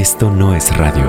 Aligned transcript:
Esto 0.00 0.30
no 0.30 0.54
es 0.54 0.74
radio. 0.78 1.04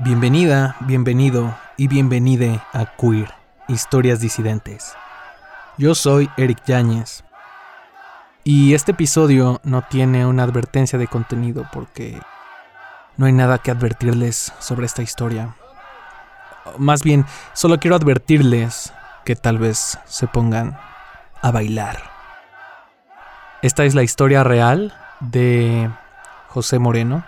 Bienvenida, 0.00 0.74
bienvenido 0.80 1.56
y 1.76 1.86
bienvenide 1.86 2.60
a 2.72 2.86
Queer, 2.96 3.45
Historias 3.68 4.20
Disidentes. 4.20 4.94
Yo 5.76 5.96
soy 5.96 6.30
Eric 6.36 6.62
Yáñez 6.66 7.24
y 8.44 8.74
este 8.74 8.92
episodio 8.92 9.60
no 9.64 9.82
tiene 9.82 10.24
una 10.24 10.44
advertencia 10.44 10.98
de 11.00 11.08
contenido 11.08 11.68
porque 11.72 12.20
no 13.16 13.26
hay 13.26 13.32
nada 13.32 13.58
que 13.58 13.72
advertirles 13.72 14.52
sobre 14.60 14.86
esta 14.86 15.02
historia. 15.02 15.56
Más 16.78 17.02
bien, 17.02 17.26
solo 17.54 17.80
quiero 17.80 17.96
advertirles 17.96 18.92
que 19.24 19.34
tal 19.34 19.58
vez 19.58 19.98
se 20.04 20.28
pongan 20.28 20.78
a 21.42 21.50
bailar. 21.50 21.98
Esta 23.62 23.84
es 23.84 23.96
la 23.96 24.04
historia 24.04 24.44
real 24.44 24.94
de 25.18 25.90
José 26.48 26.78
Moreno 26.78 27.24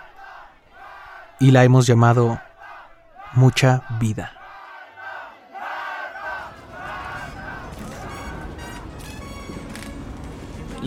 y 1.37 1.51
la 1.51 1.65
hemos 1.65 1.85
llamado 1.85 2.39
Mucha 3.33 3.81
Vida. 3.99 4.38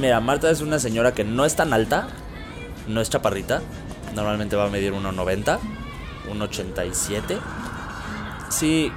Mira, 0.03 0.19
Marta 0.19 0.51
es 0.51 0.61
una 0.63 0.81
señora 0.81 1.15
que 1.15 1.23
no 1.23 1.45
es 1.45 1.55
tan 1.55 1.73
alta, 1.73 2.09
no 2.89 3.01
es 3.01 3.09
chaparrita, 3.09 3.63
normalmente 4.17 4.57
va 4.57 4.65
a 4.65 4.69
medir 4.69 4.93
1,90, 4.93 5.61
1,87. 6.29 7.39
Sí, 8.51 8.91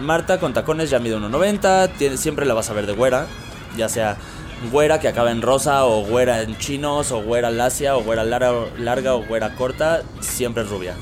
Marta 0.00 0.40
con 0.40 0.52
tacones 0.52 0.90
ya 0.90 0.98
mide 0.98 1.14
1,90, 1.16 1.92
tiene- 1.96 2.16
siempre 2.16 2.44
la 2.44 2.54
vas 2.54 2.68
a 2.70 2.72
ver 2.72 2.86
de 2.86 2.92
güera, 2.92 3.26
ya 3.76 3.88
sea 3.88 4.16
güera 4.72 4.98
que 4.98 5.06
acaba 5.06 5.30
en 5.30 5.42
rosa 5.42 5.84
o 5.84 6.02
güera 6.04 6.42
en 6.42 6.58
chinos 6.58 7.12
o 7.12 7.22
güera 7.22 7.52
lacia 7.52 7.96
o 7.96 8.02
güera 8.02 8.24
larga, 8.24 8.52
larga 8.78 9.14
o 9.14 9.22
güera 9.24 9.54
corta, 9.54 10.02
siempre 10.18 10.64
es 10.64 10.68
rubia. 10.70 10.96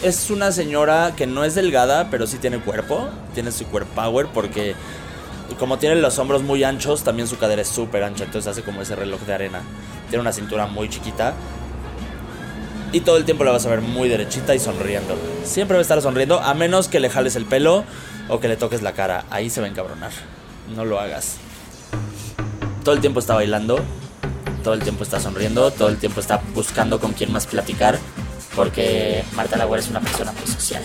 Es 0.00 0.30
una 0.30 0.52
señora 0.52 1.14
que 1.16 1.26
no 1.26 1.42
es 1.42 1.56
delgada, 1.56 2.06
pero 2.08 2.28
sí 2.28 2.36
tiene 2.38 2.60
cuerpo, 2.60 3.08
tiene 3.34 3.50
su 3.50 3.66
cuerpo 3.66 3.90
power 3.96 4.28
porque 4.32 4.76
como 5.54 5.78
tiene 5.78 5.96
los 5.96 6.18
hombros 6.18 6.42
muy 6.42 6.64
anchos, 6.64 7.02
también 7.02 7.28
su 7.28 7.38
cadera 7.38 7.62
es 7.62 7.68
súper 7.68 8.02
ancha, 8.02 8.24
entonces 8.24 8.50
hace 8.50 8.62
como 8.62 8.82
ese 8.82 8.96
reloj 8.96 9.20
de 9.22 9.34
arena. 9.34 9.62
Tiene 10.08 10.20
una 10.20 10.32
cintura 10.32 10.66
muy 10.66 10.88
chiquita. 10.88 11.34
Y 12.92 13.00
todo 13.00 13.16
el 13.16 13.24
tiempo 13.24 13.44
la 13.44 13.52
vas 13.52 13.64
a 13.64 13.70
ver 13.70 13.80
muy 13.80 14.08
derechita 14.08 14.54
y 14.54 14.58
sonriendo. 14.58 15.16
Siempre 15.44 15.76
va 15.76 15.78
a 15.78 15.82
estar 15.82 16.00
sonriendo, 16.02 16.40
a 16.40 16.52
menos 16.54 16.88
que 16.88 17.00
le 17.00 17.08
jales 17.08 17.36
el 17.36 17.46
pelo 17.46 17.84
o 18.28 18.38
que 18.38 18.48
le 18.48 18.56
toques 18.56 18.82
la 18.82 18.92
cara. 18.92 19.24
Ahí 19.30 19.48
se 19.48 19.60
va 19.60 19.66
a 19.66 19.70
encabronar. 19.70 20.12
No 20.74 20.84
lo 20.84 21.00
hagas. 21.00 21.36
Todo 22.84 22.94
el 22.94 23.00
tiempo 23.00 23.20
está 23.20 23.34
bailando, 23.34 23.80
todo 24.62 24.74
el 24.74 24.80
tiempo 24.80 25.04
está 25.04 25.20
sonriendo, 25.20 25.70
todo 25.70 25.88
el 25.88 25.96
tiempo 25.96 26.20
está 26.20 26.42
buscando 26.54 27.00
con 27.00 27.12
quién 27.12 27.32
más 27.32 27.46
platicar. 27.46 27.98
Porque 28.54 29.24
Marta 29.34 29.56
Lagüera 29.56 29.82
es 29.82 29.88
una 29.88 30.00
persona 30.00 30.32
muy 30.32 30.46
social. 30.46 30.82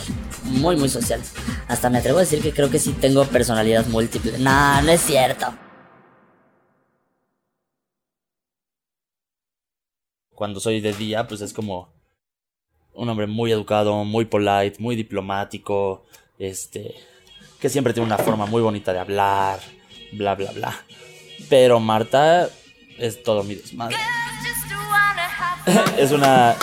Muy, 0.48 0.76
muy 0.76 0.90
social. 0.90 1.22
Hasta 1.67 1.90
me 1.90 2.00
atrevo 2.00 2.17
a 2.17 2.22
decir 2.22 2.42
que 2.42 2.53
creo 2.53 2.70
que 2.70 2.80
sí 2.80 2.94
tengo 2.94 3.26
personalidad 3.26 3.86
múltiple. 3.88 4.38
No, 4.40 4.81
no 4.81 4.92
es 4.92 5.02
cierto. 5.02 5.54
cuando 10.38 10.60
soy 10.60 10.82
de 10.82 10.94
día, 10.94 11.27
pues 11.27 11.42
es 11.42 11.52
como 11.52 11.92
un 12.94 13.10
hombre 13.10 13.26
muy 13.26 13.52
educado, 13.52 14.05
muy 14.05 14.26
polite, 14.26 14.76
muy 14.77 14.95
diplomático, 14.95 16.05
este, 16.38 16.93
que 17.60 17.70
siempre 17.70 17.92
tiene 17.92 18.05
una 18.05 18.20
forma 18.20 18.45
muy 18.45 18.61
bonita 18.61 18.93
de 18.93 18.99
hablar, 18.99 19.60
bla, 20.11 20.36
bla, 20.36 20.52
bla. 20.52 20.86
Pero 21.49 21.80
Marta 21.80 22.49
es 22.99 23.23
todo 23.23 23.43
mi 23.43 23.55
desmadre. 23.55 23.98
es 25.98 26.11
una 26.11 26.55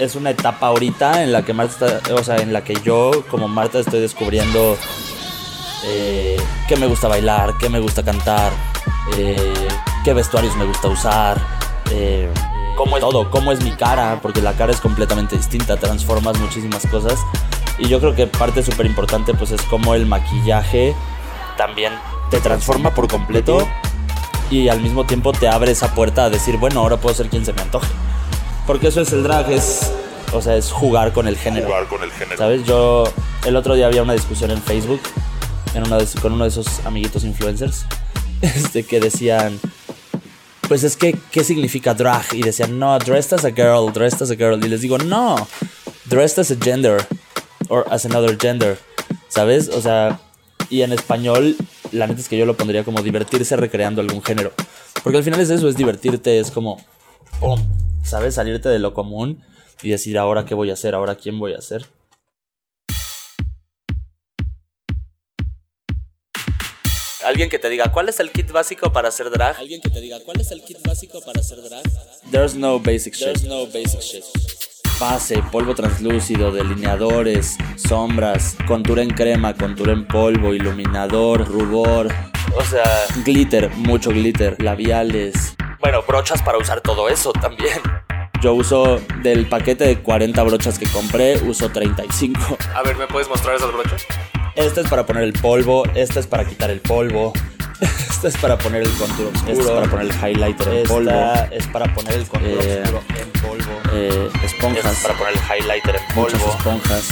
es 0.00 0.16
una 0.16 0.30
etapa 0.30 0.68
ahorita 0.68 1.22
en 1.22 1.30
la 1.30 1.44
que 1.44 1.52
Marta 1.52 2.00
o 2.12 2.24
sea, 2.24 2.38
en 2.38 2.52
la 2.52 2.64
que 2.64 2.74
yo 2.82 3.10
como 3.30 3.48
Marta 3.48 3.78
estoy 3.78 4.00
descubriendo 4.00 4.76
eh, 5.84 6.38
qué 6.66 6.76
me 6.76 6.86
gusta 6.86 7.06
bailar, 7.06 7.54
qué 7.60 7.68
me 7.68 7.80
gusta 7.80 8.02
cantar, 8.02 8.52
eh, 9.16 9.68
qué 10.04 10.12
vestuarios 10.14 10.56
me 10.56 10.64
gusta 10.64 10.88
usar, 10.88 11.40
eh, 11.90 12.30
cómo 12.76 12.96
es 12.96 13.00
todo, 13.00 13.30
cómo 13.30 13.52
es 13.52 13.62
mi 13.62 13.72
cara, 13.72 14.18
porque 14.22 14.40
la 14.40 14.54
cara 14.54 14.72
es 14.72 14.80
completamente 14.80 15.36
distinta, 15.36 15.76
transformas 15.76 16.38
muchísimas 16.38 16.86
cosas. 16.86 17.18
Y 17.78 17.88
yo 17.88 18.00
creo 18.00 18.14
que 18.14 18.26
parte 18.26 18.62
súper 18.62 18.86
importante 18.86 19.34
pues 19.34 19.52
es 19.52 19.62
cómo 19.62 19.94
el 19.94 20.06
maquillaje 20.06 20.94
también 21.56 21.92
te 22.30 22.40
transforma 22.40 22.94
por 22.94 23.08
completo 23.08 23.68
y 24.50 24.68
al 24.68 24.80
mismo 24.80 25.04
tiempo 25.04 25.32
te 25.32 25.48
abre 25.48 25.72
esa 25.72 25.94
puerta 25.94 26.24
a 26.24 26.30
decir, 26.30 26.56
bueno, 26.56 26.80
ahora 26.80 26.96
puedo 26.96 27.14
ser 27.14 27.28
quien 27.28 27.44
se 27.44 27.52
me 27.52 27.62
antoje. 27.62 27.88
Porque 28.70 28.86
eso 28.86 29.00
es 29.00 29.12
el 29.12 29.24
drag, 29.24 29.50
es, 29.50 29.90
o 30.32 30.40
sea, 30.40 30.54
es 30.56 30.70
jugar 30.70 31.12
con 31.12 31.26
el 31.26 31.36
género. 31.36 31.66
jugar 31.66 31.88
con 31.88 32.04
el 32.04 32.12
género. 32.12 32.36
¿Sabes? 32.38 32.64
Yo 32.64 33.02
el 33.44 33.56
otro 33.56 33.74
día 33.74 33.86
había 33.86 34.00
una 34.04 34.12
discusión 34.12 34.52
en 34.52 34.62
Facebook 34.62 35.00
en 35.74 35.84
una 35.88 35.98
de- 35.98 36.06
con 36.22 36.34
uno 36.34 36.44
de 36.44 36.50
esos 36.50 36.78
amiguitos 36.86 37.24
influencers 37.24 37.84
este, 38.42 38.84
que 38.84 39.00
decían, 39.00 39.58
pues 40.68 40.84
es 40.84 40.96
que, 40.96 41.18
¿qué 41.32 41.42
significa 41.42 41.94
drag? 41.94 42.32
Y 42.32 42.42
decían, 42.42 42.78
no, 42.78 42.96
dressed 43.00 43.32
as 43.40 43.44
a 43.44 43.50
girl, 43.50 43.92
dressed 43.92 44.22
as 44.22 44.30
a 44.30 44.36
girl. 44.36 44.64
Y 44.64 44.68
les 44.68 44.82
digo, 44.82 44.98
no, 44.98 45.48
dressed 46.04 46.38
as 46.38 46.52
a 46.52 46.56
gender 46.56 47.04
or 47.68 47.84
as 47.90 48.06
another 48.06 48.38
gender. 48.38 48.78
¿Sabes? 49.26 49.68
O 49.68 49.80
sea, 49.80 50.20
y 50.68 50.82
en 50.82 50.92
español, 50.92 51.56
la 51.90 52.06
neta 52.06 52.20
es 52.20 52.28
que 52.28 52.38
yo 52.38 52.46
lo 52.46 52.56
pondría 52.56 52.84
como 52.84 53.02
divertirse 53.02 53.56
recreando 53.56 54.00
algún 54.00 54.22
género. 54.22 54.52
Porque 55.02 55.18
al 55.18 55.24
final 55.24 55.40
es 55.40 55.50
eso, 55.50 55.68
es 55.68 55.74
divertirte, 55.76 56.38
es 56.38 56.52
como, 56.52 56.80
¡pum! 57.40 57.60
¿Sabes? 58.02 58.34
Salirte 58.34 58.68
de 58.68 58.78
lo 58.78 58.94
común 58.94 59.42
y 59.82 59.90
decir, 59.90 60.18
ahora 60.18 60.44
qué 60.44 60.54
voy 60.54 60.70
a 60.70 60.74
hacer, 60.74 60.94
ahora 60.94 61.16
quién 61.16 61.38
voy 61.38 61.54
a 61.54 61.60
ser. 61.60 61.86
Alguien 67.24 67.50
que 67.50 67.58
te 67.58 67.68
diga, 67.68 67.92
¿cuál 67.92 68.08
es 68.08 68.18
el 68.18 68.30
kit 68.32 68.50
básico 68.50 68.92
para 68.92 69.08
hacer 69.08 69.30
drag? 69.30 69.56
Alguien 69.58 69.80
que 69.80 69.90
te 69.90 70.00
diga, 70.00 70.18
¿cuál 70.24 70.40
es 70.40 70.50
el 70.50 70.62
kit 70.62 70.78
básico 70.84 71.20
para 71.20 71.40
hacer 71.40 71.62
drag? 71.62 71.82
There's 72.30 72.54
no 72.54 72.80
basic 72.80 73.14
shit. 73.14 73.26
There's 73.26 73.44
no 73.44 73.66
basic 73.66 74.00
shit. 74.00 74.24
Base, 74.98 75.42
polvo 75.52 75.74
translúcido, 75.74 76.50
delineadores, 76.50 77.56
sombras, 77.76 78.56
contura 78.66 79.02
en 79.02 79.10
crema, 79.10 79.54
contura 79.54 79.92
en 79.92 80.06
polvo, 80.06 80.54
iluminador, 80.54 81.46
rubor. 81.46 82.08
O 82.56 82.64
sea, 82.64 83.06
glitter, 83.24 83.70
mucho 83.76 84.10
glitter, 84.10 84.60
labiales. 84.62 85.54
Bueno, 85.80 86.02
brochas 86.06 86.42
para 86.42 86.58
usar 86.58 86.80
todo 86.80 87.08
eso 87.08 87.32
también. 87.32 87.80
Yo 88.42 88.54
uso 88.54 89.00
del 89.22 89.46
paquete 89.48 89.84
de 89.84 90.02
40 90.02 90.42
brochas 90.42 90.78
que 90.78 90.86
compré, 90.86 91.36
uso 91.42 91.68
35. 91.70 92.40
A 92.74 92.82
ver, 92.82 92.96
¿me 92.96 93.06
puedes 93.06 93.28
mostrar 93.28 93.56
esas 93.56 93.72
brochas? 93.72 94.06
Esta 94.56 94.80
es 94.80 94.88
para 94.88 95.04
poner 95.06 95.24
el 95.24 95.32
polvo, 95.34 95.84
esta 95.94 96.20
es 96.20 96.26
para 96.26 96.44
quitar 96.44 96.70
el 96.70 96.80
polvo, 96.80 97.32
esta 97.80 98.28
es 98.28 98.36
para 98.38 98.58
poner 98.58 98.82
el 98.82 98.90
contour 98.92 99.26
oscuro, 99.34 99.52
esta 99.52 99.62
es 99.62 99.70
para 99.70 99.86
poner 99.90 100.06
el 100.06 100.12
highlighter 100.12 100.68
en 100.68 100.76
Esta 100.78 100.88
polvo, 100.94 101.32
es 101.50 101.66
para 101.68 101.94
poner 101.94 102.12
el 102.14 102.26
contour 102.26 102.50
eh, 102.50 102.82
oscuro 102.82 103.02
en 103.18 103.42
polvo, 103.42 103.80
eh, 103.92 104.30
esponjas. 104.42 104.78
esta 104.78 104.90
es 104.90 104.98
para 105.02 105.14
poner 105.18 105.34
el 105.34 105.40
highlighter 105.62 105.96
en 105.96 106.14
Muchas 106.14 106.40
polvo. 106.40 106.56
esponjas. 106.56 107.08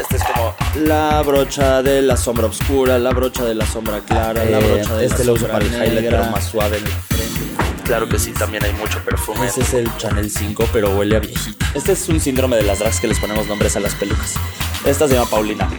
Esta 0.00 0.16
es 0.16 0.22
como 0.24 0.54
la 0.86 1.22
brocha 1.22 1.82
de 1.82 2.02
la 2.02 2.16
sombra 2.16 2.46
oscura, 2.46 2.98
la 2.98 3.10
brocha 3.10 3.44
de 3.44 3.54
la 3.54 3.66
sombra 3.66 4.00
clara, 4.00 4.44
la 4.44 4.58
Eh, 4.58 4.72
brocha 4.74 4.94
de 4.96 5.06
este 5.06 5.18
la 5.20 5.24
lo 5.24 5.32
uso 5.34 5.48
para 5.48 5.64
el 5.64 5.72
highlighter 5.72 6.30
más 6.30 6.44
suave 6.44 6.76
en 6.78 6.84
el 6.84 6.90
frente. 6.92 7.65
Claro 7.86 8.08
que 8.08 8.18
sí, 8.18 8.32
también 8.32 8.64
hay 8.64 8.72
mucho 8.72 9.00
perfume. 9.04 9.46
Ese 9.46 9.60
es 9.60 9.72
el 9.72 9.96
Chanel 9.96 10.28
5, 10.28 10.68
pero 10.72 10.90
huele 10.96 11.16
a 11.16 11.20
viejita. 11.20 11.66
Este 11.72 11.92
es 11.92 12.08
un 12.08 12.18
síndrome 12.18 12.56
de 12.56 12.64
las 12.64 12.80
drags 12.80 12.98
que 12.98 13.06
les 13.06 13.20
ponemos 13.20 13.46
nombres 13.46 13.76
a 13.76 13.80
las 13.80 13.94
pelucas. 13.94 14.34
Esta 14.84 15.06
se 15.06 15.14
llama 15.14 15.30
Paulina. 15.30 15.70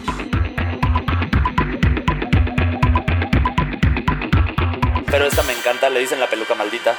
Pero 5.10 5.26
esta 5.26 5.42
me 5.42 5.52
encanta, 5.52 5.90
le 5.90 6.00
dicen 6.00 6.18
la 6.18 6.30
peluca 6.30 6.54
maldita. 6.54 6.96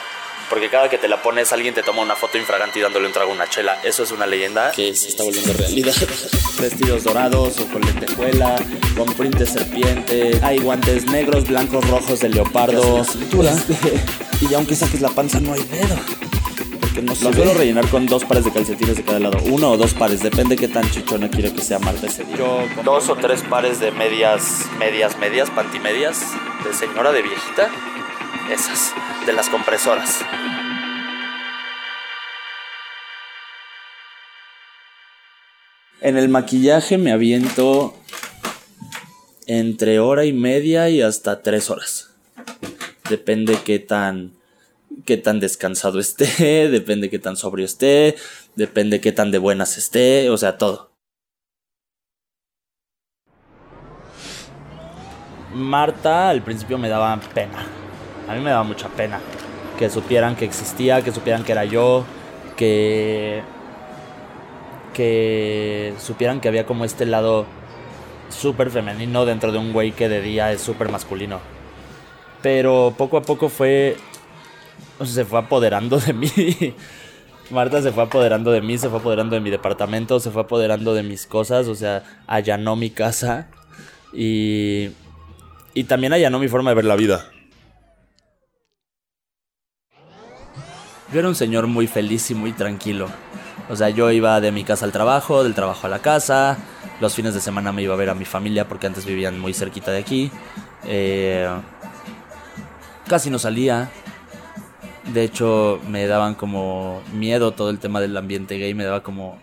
Porque 0.48 0.70
cada 0.70 0.90
que 0.90 1.00
te 1.00 1.08
la 1.08 1.24
pones, 1.24 1.52
alguien 1.54 1.74
te 1.74 1.82
toma 1.82 2.04
una 2.04 2.16
foto 2.16 2.38
infragante 2.38 2.78
y 2.78 2.82
dándole 2.84 3.08
un 3.08 3.14
trago 3.14 3.32
a 3.32 3.34
una 3.34 3.50
chela. 3.50 3.80
Eso 3.84 4.04
es 4.04 4.12
una 4.12 4.28
leyenda 4.28 4.72
que 4.72 4.96
se 4.96 5.08
está 5.08 5.24
volviendo 5.24 5.54
realidad. 5.54 5.94
Vestidos 6.60 7.04
dorados 7.04 7.60
o 7.60 7.66
con 7.68 7.82
lentejuela, 7.82 8.58
con 8.96 9.12
print 9.14 9.38
de 9.38 9.46
serpiente. 9.48 10.40
Hay 10.44 10.60
guantes 10.60 11.06
negros, 11.06 11.48
blancos, 11.48 11.88
rojos 11.90 12.20
de 12.20 12.30
leopardo. 12.30 13.04
Cintura. 13.04 13.56
Y 14.42 14.54
aunque 14.54 14.76
saques 14.76 15.02
la 15.02 15.10
panza, 15.10 15.40
no 15.40 15.54
hay 15.54 15.62
dedo. 15.64 15.96
porque 16.80 17.02
no 17.02 17.14
Lo 17.14 17.34
suelo 17.34 17.54
rellenar 17.54 17.88
con 17.90 18.06
dos 18.06 18.24
pares 18.24 18.46
de 18.46 18.52
calcetines 18.52 18.98
de 18.98 19.04
cada 19.04 19.20
lado. 19.20 19.38
Uno 19.46 19.72
o 19.72 19.78
dos 19.78 19.94
pares, 19.94 20.22
depende 20.22 20.56
qué 20.56 20.68
tan 20.68 20.90
chichona 20.90 21.30
quiero 21.30 21.54
que 21.54 21.62
sea 21.62 21.80
Marta 21.80 22.08
ese 22.08 22.24
día. 22.24 22.38
Yo 22.38 22.60
dos 22.84 23.10
o 23.10 23.16
tres 23.16 23.42
pares 23.44 23.80
de 23.80 23.92
medias, 23.92 24.66
medias, 24.78 25.18
medias, 25.18 25.50
pantimedias, 25.50 26.22
de 26.64 26.74
señora, 26.74 27.12
de 27.12 27.22
viejita. 27.22 27.70
Esas, 28.52 28.94
de 29.26 29.34
las 29.34 29.50
compresoras. 29.50 30.20
En 36.02 36.18
el 36.18 36.30
maquillaje 36.30 36.98
me 36.98 37.12
aviento 37.12 37.94
entre 39.46 40.00
hora 40.00 40.26
y 40.26 40.34
media 40.34 40.90
y 40.90 41.02
hasta 41.02 41.44
tres 41.44 41.70
horas. 41.70 42.09
Depende 43.10 43.58
qué 43.66 43.80
tan, 43.80 44.34
qué 45.06 45.18
tan 45.18 45.40
descansado 45.40 46.00
esté, 46.00 46.70
depende 46.70 47.10
qué 47.10 47.20
tan 47.20 47.36
sobrio 47.36 47.66
esté, 47.66 48.16
depende 48.56 49.02
qué 49.02 49.12
tan 49.12 49.32
de 49.32 49.40
buenas 49.40 49.78
esté, 49.78 50.30
o 50.30 50.38
sea, 50.38 50.58
todo. 50.58 50.92
Marta 55.54 56.30
al 56.30 56.44
principio 56.44 56.78
me 56.78 56.90
daba 56.90 57.20
pena. 57.34 57.66
A 58.28 58.36
mí 58.36 58.42
me 58.42 58.52
daba 58.52 58.64
mucha 58.64 58.88
pena. 58.90 59.20
Que 59.80 59.90
supieran 59.90 60.36
que 60.36 60.46
existía, 60.46 61.02
que 61.02 61.12
supieran 61.12 61.44
que 61.44 61.54
era 61.54 61.66
yo, 61.66 62.06
que 62.56 63.42
que 64.94 65.94
supieran 65.98 66.42
que 66.42 66.50
había 66.50 66.66
como 66.66 66.84
este 66.84 67.06
lado 67.06 67.46
súper 68.30 68.70
femenino 68.70 69.26
dentro 69.26 69.52
de 69.52 69.58
un 69.58 69.72
güey 69.72 69.92
que 69.94 70.10
de 70.10 70.22
día 70.22 70.52
es 70.52 70.62
súper 70.62 70.92
masculino. 70.92 71.40
Pero 72.42 72.94
poco 72.98 73.18
a 73.18 73.22
poco 73.22 73.50
fue... 73.50 73.98
O 75.00 75.06
sea, 75.06 75.16
se 75.16 75.26
fue 75.26 75.40
apoderando 75.40 76.00
de 76.00 76.14
mí. 76.14 76.30
Marta 77.52 77.82
se 77.82 77.92
fue 77.92 78.04
apoderando 78.04 78.52
de 78.52 78.62
mí, 78.62 78.78
se 78.78 78.90
fue 78.90 79.00
apoderando 79.00 79.36
de 79.36 79.42
mi 79.42 79.50
departamento, 79.50 80.20
se 80.20 80.30
fue 80.30 80.44
apoderando 80.44 80.94
de 80.94 81.02
mis 81.02 81.26
cosas, 81.26 81.68
o 81.68 81.74
sea, 81.74 82.04
allanó 82.28 82.76
mi 82.76 82.92
casa 82.92 83.48
y, 84.14 84.92
y 85.74 85.86
también 85.86 86.14
allanó 86.14 86.38
mi 86.38 86.48
forma 86.48 86.70
de 86.70 86.76
ver 86.76 86.86
la 86.86 86.96
vida. 86.96 87.26
Yo 91.12 91.20
era 91.20 91.28
un 91.28 91.36
señor 91.36 91.66
muy 91.66 91.88
feliz 91.88 92.30
y 92.30 92.36
muy 92.36 92.52
tranquilo. 92.52 93.08
O 93.68 93.76
sea, 93.76 93.90
yo 93.90 94.12
iba 94.12 94.40
de 94.42 94.52
mi 94.52 94.64
casa 94.64 94.86
al 94.86 94.92
trabajo, 94.92 95.44
del 95.44 95.56
trabajo 95.56 95.88
a 95.88 95.90
la 95.90 96.00
casa. 96.00 96.58
Los 97.02 97.16
fines 97.16 97.34
de 97.34 97.40
semana 97.40 97.72
me 97.72 97.82
iba 97.82 97.96
a 97.96 97.98
ver 97.98 98.10
a 98.10 98.16
mi 98.16 98.26
familia 98.26 98.68
porque 98.68 98.86
antes 98.86 99.06
vivían 99.06 99.40
muy 99.40 99.54
cerquita 99.54 99.92
de 99.92 99.98
aquí. 99.98 100.32
Eh, 100.86 101.50
casi 103.10 103.30
no 103.30 103.40
salía. 103.40 103.92
De 105.14 105.24
hecho, 105.24 105.82
me 105.90 106.08
daban 106.08 106.36
como 106.36 107.02
miedo 107.14 107.52
todo 107.52 107.72
el 107.72 107.80
tema 107.80 108.00
del 108.00 108.16
ambiente 108.16 108.58
gay. 108.58 108.74
Me 108.74 108.86
daba 108.86 109.04
como... 109.04 109.38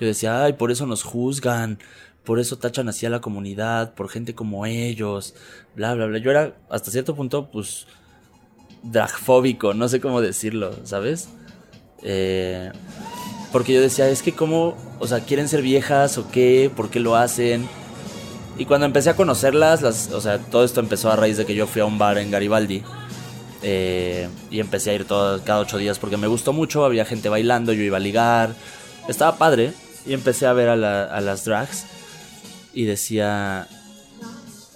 Yo 0.00 0.06
decía, 0.06 0.42
ay, 0.44 0.54
por 0.54 0.70
eso 0.70 0.86
nos 0.86 1.02
juzgan. 1.02 1.78
Por 2.24 2.38
eso 2.38 2.56
tachan 2.56 2.88
así 2.88 3.04
a 3.04 3.10
la 3.10 3.20
comunidad. 3.20 3.92
Por 3.94 4.08
gente 4.08 4.34
como 4.34 4.64
ellos. 4.64 5.34
Bla, 5.76 5.92
bla, 5.94 6.06
bla. 6.06 6.18
Yo 6.18 6.30
era, 6.30 6.56
hasta 6.70 6.90
cierto 6.90 7.14
punto, 7.14 7.50
pues... 7.50 7.86
Dragfóbico. 8.82 9.74
No 9.74 9.88
sé 9.88 10.00
cómo 10.00 10.20
decirlo, 10.20 10.74
¿sabes? 10.84 11.28
Eh, 12.02 12.72
porque 13.52 13.74
yo 13.74 13.80
decía, 13.80 14.08
es 14.08 14.22
que 14.22 14.32
cómo, 14.32 14.76
o 14.98 15.06
sea, 15.06 15.20
quieren 15.20 15.48
ser 15.48 15.62
viejas 15.62 16.18
o 16.18 16.30
qué, 16.30 16.70
por 16.74 16.88
qué 16.90 17.00
lo 17.00 17.16
hacen. 17.16 17.68
Y 18.58 18.66
cuando 18.66 18.86
empecé 18.86 19.10
a 19.10 19.16
conocerlas, 19.16 19.82
las, 19.82 20.10
o 20.12 20.20
sea, 20.20 20.38
todo 20.38 20.64
esto 20.64 20.80
empezó 20.80 21.10
a 21.10 21.16
raíz 21.16 21.36
de 21.36 21.46
que 21.46 21.54
yo 21.54 21.66
fui 21.66 21.80
a 21.80 21.84
un 21.86 21.98
bar 21.98 22.18
en 22.18 22.30
Garibaldi. 22.30 22.82
eh, 23.64 24.28
y 24.50 24.58
empecé 24.60 24.90
a 24.90 24.94
ir 24.94 25.04
todo, 25.04 25.40
cada 25.44 25.60
ocho 25.60 25.78
días 25.78 25.98
porque 26.00 26.16
me 26.16 26.26
gustó 26.26 26.52
mucho, 26.52 26.84
había 26.84 27.04
gente 27.04 27.28
bailando, 27.28 27.72
yo 27.72 27.82
iba 27.82 27.96
a 27.96 28.00
ligar. 28.00 28.54
Estaba 29.08 29.36
padre. 29.36 29.72
Y 30.04 30.14
empecé 30.14 30.46
a 30.46 30.52
ver 30.52 30.68
a, 30.68 30.76
la- 30.76 31.04
a 31.04 31.20
las 31.20 31.44
drags. 31.44 31.84
Y 32.74 32.84
decía, 32.86 33.68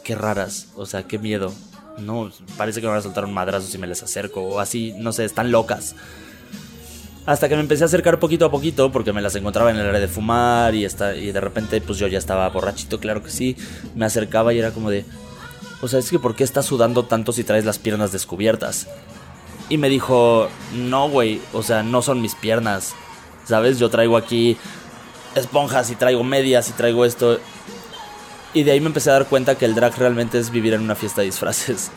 qué 0.04 0.14
raras, 0.14 0.68
o 0.76 0.86
sea, 0.86 1.02
qué 1.04 1.18
miedo. 1.18 1.52
No, 1.98 2.30
parece 2.56 2.80
que 2.80 2.86
me 2.86 2.90
van 2.90 3.00
a 3.00 3.02
soltar 3.02 3.24
un 3.24 3.32
madrazo 3.34 3.66
si 3.66 3.78
me 3.78 3.86
les 3.88 4.02
acerco. 4.02 4.42
O 4.42 4.60
así, 4.60 4.94
no 4.98 5.12
sé, 5.12 5.24
están 5.24 5.50
locas. 5.50 5.94
Hasta 7.26 7.48
que 7.48 7.56
me 7.56 7.60
empecé 7.60 7.82
a 7.82 7.86
acercar 7.86 8.20
poquito 8.20 8.46
a 8.46 8.50
poquito 8.52 8.92
porque 8.92 9.12
me 9.12 9.20
las 9.20 9.34
encontraba 9.34 9.72
en 9.72 9.76
el 9.76 9.88
área 9.88 10.00
de 10.00 10.06
fumar 10.06 10.76
y, 10.76 10.84
esta, 10.84 11.16
y 11.16 11.32
de 11.32 11.40
repente 11.40 11.80
pues 11.80 11.98
yo 11.98 12.06
ya 12.06 12.18
estaba 12.18 12.48
borrachito, 12.48 13.00
claro 13.00 13.22
que 13.24 13.30
sí. 13.30 13.56
Me 13.96 14.06
acercaba 14.06 14.54
y 14.54 14.60
era 14.60 14.70
como 14.70 14.90
de... 14.90 15.04
O 15.82 15.88
sea, 15.88 15.98
es 15.98 16.08
que 16.08 16.20
¿por 16.20 16.36
qué 16.36 16.44
estás 16.44 16.66
sudando 16.66 17.04
tanto 17.04 17.32
si 17.32 17.42
traes 17.42 17.64
las 17.64 17.80
piernas 17.80 18.12
descubiertas? 18.12 18.86
Y 19.68 19.76
me 19.76 19.88
dijo, 19.88 20.48
no, 20.72 21.08
güey, 21.08 21.40
o 21.52 21.64
sea, 21.64 21.82
no 21.82 22.00
son 22.00 22.22
mis 22.22 22.36
piernas. 22.36 22.94
¿Sabes? 23.44 23.80
Yo 23.80 23.90
traigo 23.90 24.16
aquí 24.16 24.56
esponjas 25.34 25.90
y 25.90 25.96
traigo 25.96 26.22
medias 26.22 26.70
y 26.70 26.72
traigo 26.74 27.04
esto. 27.04 27.40
Y 28.54 28.62
de 28.62 28.70
ahí 28.70 28.80
me 28.80 28.86
empecé 28.86 29.10
a 29.10 29.14
dar 29.14 29.26
cuenta 29.26 29.56
que 29.56 29.64
el 29.64 29.74
drag 29.74 29.98
realmente 29.98 30.38
es 30.38 30.50
vivir 30.50 30.74
en 30.74 30.80
una 30.80 30.94
fiesta 30.94 31.22
de 31.22 31.26
disfraces. 31.26 31.90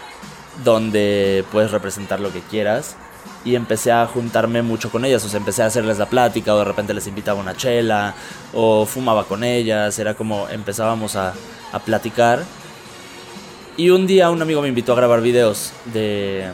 Donde 0.64 1.46
puedes 1.50 1.70
representar 1.70 2.20
lo 2.20 2.30
que 2.30 2.40
quieras 2.40 2.94
y 3.44 3.54
empecé 3.54 3.92
a 3.92 4.06
juntarme 4.06 4.62
mucho 4.62 4.90
con 4.90 5.04
ellas, 5.04 5.24
o 5.24 5.28
sea, 5.28 5.38
empecé 5.38 5.62
a 5.62 5.66
hacerles 5.66 5.98
la 5.98 6.06
plática, 6.06 6.54
o 6.54 6.58
de 6.58 6.64
repente 6.64 6.92
les 6.94 7.06
invitaba 7.06 7.40
una 7.40 7.56
chela, 7.56 8.14
o 8.52 8.86
fumaba 8.86 9.24
con 9.24 9.44
ellas, 9.44 9.98
era 9.98 10.14
como 10.14 10.48
empezábamos 10.48 11.16
a, 11.16 11.34
a 11.72 11.78
platicar. 11.78 12.42
Y 13.76 13.90
un 13.90 14.06
día 14.06 14.30
un 14.30 14.40
amigo 14.40 14.62
me 14.62 14.68
invitó 14.68 14.92
a 14.92 14.96
grabar 14.96 15.20
videos 15.20 15.72
de, 15.92 16.48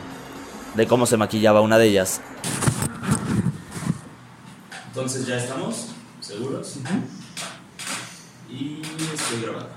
de 0.75 0.87
cómo 0.87 1.07
se 1.07 1.17
maquillaba 1.17 1.61
una 1.61 1.79
de 1.79 1.87
ellas. 1.87 2.21
Entonces 4.89 5.27
ya 5.27 5.37
estamos, 5.37 5.87
seguros. 6.21 6.77
Y 8.51 8.83
estoy 9.15 9.41
grabando. 9.43 9.71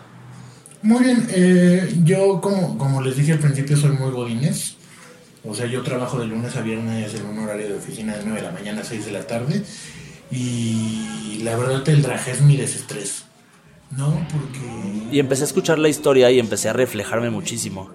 Muy 0.81 1.03
bien, 1.03 1.27
eh, 1.30 2.01
yo 2.03 2.41
como, 2.41 2.77
como 2.77 3.01
les 3.01 3.15
dije 3.15 3.33
al 3.33 3.39
principio 3.39 3.77
soy 3.77 3.91
muy 3.91 4.12
godines. 4.12 4.75
O 5.47 5.53
sea, 5.53 5.68
yo 5.68 5.83
trabajo 5.83 6.19
de 6.19 6.25
lunes 6.25 6.56
a 6.56 6.62
viernes 6.62 7.13
en 7.13 7.25
un 7.25 7.39
horario 7.39 7.68
de 7.68 7.77
oficina 7.77 8.15
de 8.15 8.24
9 8.24 8.42
de 8.42 8.47
la 8.47 8.51
mañana 8.51 8.81
a 8.81 8.83
6 8.83 9.06
de 9.06 9.12
la 9.12 9.27
tarde. 9.27 9.63
Y 10.31 11.39
la 11.44 11.56
verdad 11.56 11.88
el 11.88 12.01
traje 12.01 12.31
es 12.31 12.42
mi 12.42 12.57
desestrés. 12.57 13.25
¿No? 13.92 14.27
Porque... 14.31 15.07
Y 15.12 15.19
empecé 15.19 15.44
a 15.44 15.45
escuchar 15.45 15.77
la 15.77 15.89
historia 15.89 16.31
y 16.31 16.39
empecé 16.39 16.69
a 16.69 16.74
reflejarme 16.74 17.30
muchísimo. 17.30 17.92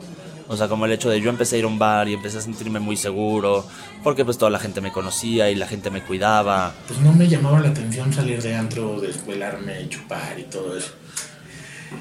O 0.48 0.56
sea, 0.56 0.68
como 0.68 0.84
el 0.84 0.92
hecho 0.92 1.10
de 1.10 1.20
yo 1.20 1.30
empecé 1.30 1.56
a 1.56 1.58
ir 1.60 1.64
a 1.64 1.68
un 1.68 1.78
bar 1.78 2.08
y 2.08 2.14
empecé 2.14 2.38
a 2.38 2.40
sentirme 2.40 2.80
muy 2.80 2.96
seguro, 2.96 3.64
porque 4.02 4.24
pues 4.24 4.36
toda 4.36 4.50
la 4.50 4.58
gente 4.58 4.80
me 4.80 4.90
conocía 4.90 5.48
y 5.48 5.54
la 5.54 5.68
gente 5.68 5.90
me 5.90 6.02
cuidaba. 6.02 6.74
Pues 6.88 6.98
no 7.00 7.12
me 7.12 7.28
llamaba 7.28 7.60
la 7.60 7.68
atención 7.68 8.12
salir 8.12 8.42
de 8.42 8.56
antro, 8.56 9.00
desvelarme, 9.00 9.88
chupar 9.88 10.40
y 10.40 10.44
todo 10.44 10.76
eso. 10.76 10.90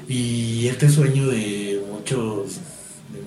Y 0.08 0.66
este 0.66 0.88
sueño 0.88 1.28
de 1.28 1.80
muchos 1.92 2.58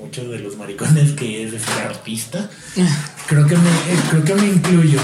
muchos 0.03 0.29
de 0.29 0.39
los 0.39 0.57
maricones 0.57 1.12
que 1.13 1.43
es 1.43 1.51
de 1.51 1.60
ser 1.60 1.88
artista, 1.88 2.50
creo 3.27 3.45
que 3.48 3.55
me 3.55 3.69
eh, 3.69 4.00
creo 4.10 4.24
que 4.24 4.36
me 4.36 4.48
incluyo. 4.48 5.00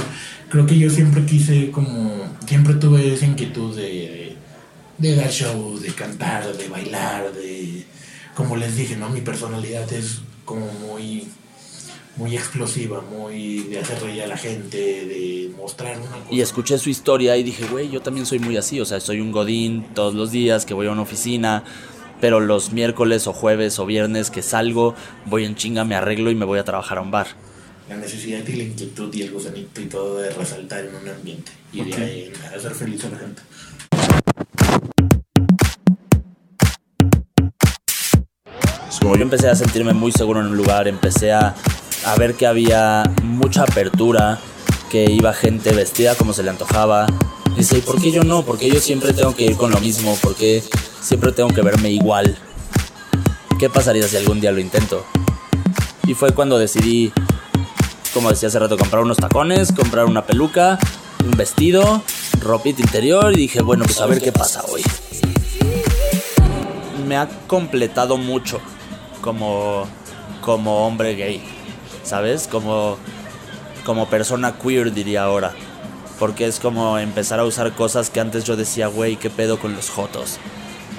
Creo 0.50 0.66
que 0.66 0.78
yo 0.80 0.90
siempre 0.90 1.26
quise 1.26 1.70
como 1.70 2.36
siempre 2.48 2.74
tuve 2.74 3.14
esa 3.14 3.26
inquietud 3.26 3.76
de, 3.76 4.36
de 4.98 5.16
dar 5.16 5.30
show, 5.30 5.78
de 5.80 5.94
cantar, 5.94 6.58
de 6.58 6.68
bailar, 6.68 7.32
de 7.34 7.86
como 8.34 8.56
les 8.56 8.76
dije, 8.76 8.96
¿no? 8.96 9.10
Mi 9.10 9.22
personalidad 9.22 9.92
es 9.94 10.22
como 10.46 10.66
muy 10.88 11.28
muy 12.16 12.36
explosiva, 12.36 13.02
muy 13.02 13.60
de 13.60 13.80
hacer 13.80 14.02
reír 14.02 14.24
a 14.24 14.28
la 14.28 14.38
gente, 14.38 14.78
de 14.78 15.52
mostrar 15.56 15.98
una 15.98 16.10
cosa. 16.10 16.26
Y 16.30 16.42
escuché 16.42 16.78
su 16.78 16.90
historia 16.90 17.38
y 17.38 17.44
dije, 17.44 17.66
güey, 17.66 17.90
yo 17.90 18.02
también 18.02 18.26
soy 18.26 18.40
muy 18.40 18.58
así. 18.58 18.82
O 18.82 18.86
sea, 18.86 19.00
soy 19.00 19.22
un 19.22 19.32
godín 19.32 19.86
todos 19.94 20.14
los 20.16 20.32
días 20.32 20.66
que 20.66 20.74
voy 20.74 20.88
a 20.88 20.92
una 20.92 21.04
oficina, 21.04 21.64
pero 22.22 22.40
los 22.40 22.72
miércoles 22.72 23.28
o 23.28 23.34
jueves 23.34 23.80
o 23.80 23.86
viernes 23.86 24.30
que 24.32 24.42
salgo, 24.42 24.96
voy 25.26 25.46
en 25.46 25.56
chinga, 25.56 25.84
me 25.86 25.96
arreglo 25.96 26.32
y 26.32 26.36
me 26.36 26.46
voy 26.46 26.60
a 26.60 26.64
trabajar 26.64 26.98
a 26.98 27.02
un 27.02 27.12
bar. 27.12 27.28
la 27.90 27.98
necesidad 27.98 28.46
y 28.48 28.54
la 28.54 28.64
inquietud 28.64 29.14
y 29.14 29.24
el 29.24 29.32
gusanito 29.32 29.82
y 29.82 29.86
todo 29.86 30.18
de 30.20 30.30
resaltar 30.30 30.86
en 30.86 30.96
un 30.96 31.10
ambiente 31.10 31.52
y 31.74 31.84
de 31.84 31.96
ahí 31.96 32.34
hacer 32.56 32.76
feliz 32.76 33.04
a 33.06 33.10
la 33.10 33.18
gente. 33.18 33.42
Como 39.02 39.16
yo 39.16 39.24
empecé 39.24 39.50
a 39.50 39.56
sentirme 39.56 39.94
muy 39.94 40.12
seguro 40.12 40.42
en 40.42 40.48
un 40.48 40.58
lugar, 40.58 40.88
empecé 40.88 41.32
a, 41.32 41.56
a 42.06 42.16
ver 42.18 42.36
que 42.36 42.46
había 42.46 43.04
mucha 43.24 43.64
apertura, 43.64 44.40
que 44.92 45.06
iba 45.10 45.34
gente 45.34 45.72
vestida 45.72 46.16
como 46.16 46.34
se 46.34 46.44
le 46.44 46.52
antojaba. 46.52 47.08
Dice, 47.58 47.80
¿y 47.80 47.82
por 47.82 48.00
qué 48.00 48.12
yo 48.12 48.24
no? 48.24 48.44
¿Por 48.44 48.60
qué 48.60 48.70
yo 48.70 48.80
siempre 48.80 49.14
tengo 49.14 49.36
que 49.36 49.46
ir 49.46 49.58
con 49.58 49.72
lo 49.72 49.80
mismo? 49.80 50.16
¿Por 50.22 50.36
qué 50.36 50.64
siempre 51.02 51.32
tengo 51.32 51.50
que 51.50 51.62
verme 51.62 51.92
igual? 51.92 52.38
¿Qué 53.60 53.70
pasaría 53.70 54.08
si 54.08 54.18
algún 54.18 54.40
día 54.40 54.52
lo 54.52 54.60
intento? 54.60 55.06
Y 56.08 56.14
fue 56.14 56.32
cuando 56.34 56.58
decidí, 56.58 57.12
como 58.14 58.30
decía 58.30 58.48
hace 58.48 58.60
rato, 58.60 58.78
comprar 58.78 59.04
unos 59.04 59.18
tacones, 59.18 59.72
comprar 59.72 60.06
una 60.06 60.26
peluca, 60.26 60.80
un 61.24 61.32
vestido, 61.32 62.02
ropita 62.42 62.82
interior 62.82 63.34
y 63.34 63.38
dije, 63.38 63.62
bueno, 63.62 63.86
pues 63.86 64.00
a 64.02 64.06
ver 64.06 64.22
qué 64.22 64.32
pasa 64.32 64.64
hoy. 64.70 64.82
Me 67.08 67.18
ha 67.18 67.28
completado 67.48 68.18
mucho 68.18 68.62
como, 69.22 69.88
como 70.42 70.88
hombre 70.88 71.16
gay, 71.16 71.44
¿sabes? 72.04 72.48
Como, 72.48 72.98
como 73.86 74.10
persona 74.10 74.58
queer 74.58 74.94
diría 74.94 75.24
ahora. 75.24 75.54
Porque 76.18 76.48
es 76.48 76.60
como 76.60 76.98
empezar 76.98 77.40
a 77.40 77.46
usar 77.46 77.74
cosas 77.74 78.10
que 78.10 78.20
antes 78.20 78.44
yo 78.44 78.56
decía, 78.56 78.88
güey, 78.88 79.16
¿qué 79.16 79.30
pedo 79.30 79.60
con 79.60 79.74
los 79.74 79.90
jotos? 79.90 80.38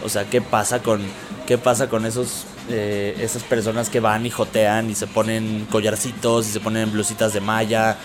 O 0.05 0.09
sea, 0.09 0.25
¿qué 0.25 0.41
pasa 0.41 0.83
con, 0.83 1.01
qué 1.47 1.59
pasa 1.59 1.89
con 1.89 2.07
esos, 2.07 2.45
eh, 2.69 3.17
esas 3.21 3.43
personas 3.43 3.91
que 3.91 4.01
van 4.01 4.25
y 4.27 4.31
jotean 4.31 4.91
y 4.91 4.95
se 4.95 5.07
ponen 5.07 5.67
collarcitos 5.71 6.49
y 6.49 6.51
se 6.51 6.61
ponen 6.61 6.91
blusitas 6.93 7.33
de 7.33 7.41
malla? 7.41 7.97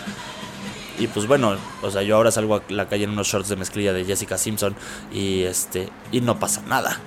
Y 0.98 1.08
pues 1.08 1.28
bueno, 1.28 1.58
o 1.82 1.92
sea, 1.92 2.04
yo 2.04 2.16
ahora 2.16 2.32
salgo 2.32 2.56
a 2.56 2.62
la 2.70 2.88
calle 2.88 3.04
en 3.04 3.12
unos 3.12 3.28
shorts 3.28 3.50
de 3.50 3.58
mezclilla 3.58 3.92
de 3.92 4.06
Jessica 4.06 4.38
Simpson 4.38 4.76
y 5.12 5.44
este 5.44 5.90
y 6.12 6.22
no 6.22 6.40
pasa 6.40 6.62
nada. 6.68 7.00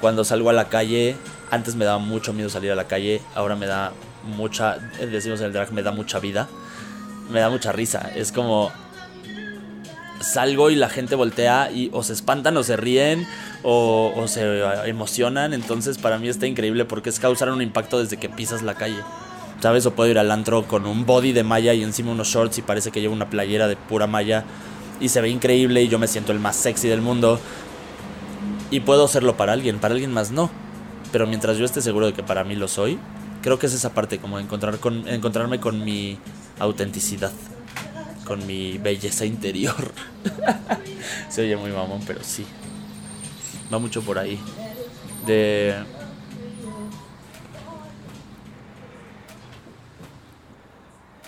Cuando 0.00 0.24
salgo 0.24 0.50
a 0.50 0.52
la 0.52 0.68
calle, 0.68 1.16
antes 1.50 1.74
me 1.76 1.84
daba 1.84 1.98
mucho 1.98 2.32
miedo 2.32 2.50
salir 2.50 2.72
a 2.72 2.74
la 2.74 2.88
calle, 2.88 3.22
ahora 3.34 3.56
me 3.56 3.66
da 3.66 3.92
mucha, 4.24 4.76
eh, 4.98 5.06
decimos 5.06 5.40
en 5.40 5.46
el 5.46 5.52
drag, 5.52 5.72
me 5.72 5.82
da 5.82 5.92
mucha 5.92 6.18
vida, 6.18 6.48
me 7.30 7.40
da 7.40 7.48
mucha 7.48 7.72
risa. 7.72 8.10
Es 8.14 8.32
como 8.32 8.72
salgo 10.22 10.70
y 10.70 10.74
la 10.74 10.88
gente 10.88 11.14
voltea 11.14 11.70
y 11.70 11.90
o 11.92 12.02
se 12.02 12.12
espantan 12.12 12.56
o 12.56 12.62
se 12.62 12.76
ríen 12.76 13.26
o, 13.62 14.24
se 14.26 14.62
emocionan. 14.88 15.54
Entonces 15.54 15.98
para 15.98 16.18
mí 16.18 16.28
está 16.28 16.46
increíble 16.46 16.84
porque 16.84 17.10
es 17.10 17.18
causar 17.18 17.50
un 17.50 17.62
impacto 17.62 17.98
desde 17.98 18.16
que 18.16 18.28
pisas 18.28 18.62
la 18.62 18.74
calle. 18.74 19.00
¿Sabes? 19.60 19.86
O 19.86 19.92
puedo 19.92 20.10
ir 20.10 20.18
al 20.18 20.30
antro 20.30 20.66
con 20.66 20.86
un 20.86 21.06
body 21.06 21.32
de 21.32 21.44
malla 21.44 21.72
y 21.72 21.82
encima 21.82 22.10
unos 22.10 22.28
shorts 22.28 22.58
y 22.58 22.62
parece 22.62 22.90
que 22.90 23.00
llevo 23.00 23.14
una 23.14 23.30
playera 23.30 23.68
de 23.68 23.76
pura 23.76 24.06
malla 24.06 24.44
y 25.00 25.08
se 25.08 25.20
ve 25.20 25.28
increíble 25.28 25.82
y 25.82 25.88
yo 25.88 25.98
me 25.98 26.08
siento 26.08 26.32
el 26.32 26.40
más 26.40 26.56
sexy 26.56 26.88
del 26.88 27.00
mundo. 27.00 27.38
Y 28.70 28.80
puedo 28.80 29.06
serlo 29.06 29.36
para 29.36 29.52
alguien, 29.52 29.78
para 29.78 29.94
alguien 29.94 30.12
más 30.12 30.30
no. 30.30 30.50
Pero 31.12 31.26
mientras 31.26 31.58
yo 31.58 31.64
esté 31.64 31.82
seguro 31.82 32.06
de 32.06 32.14
que 32.14 32.22
para 32.22 32.42
mí 32.42 32.56
lo 32.56 32.68
soy, 32.68 32.98
creo 33.42 33.58
que 33.58 33.66
es 33.66 33.74
esa 33.74 33.90
parte, 33.92 34.18
como 34.18 34.38
encontrar 34.38 34.78
con, 34.78 35.06
encontrarme 35.06 35.60
con 35.60 35.84
mi 35.84 36.16
autenticidad, 36.58 37.32
con 38.32 38.46
mi 38.46 38.78
belleza 38.78 39.26
interior. 39.26 39.92
se 41.28 41.42
oye 41.42 41.54
muy 41.54 41.70
mamón, 41.70 42.00
pero 42.06 42.24
sí. 42.24 42.46
Va 43.70 43.78
mucho 43.78 44.00
por 44.00 44.18
ahí. 44.18 44.40
De 45.26 45.76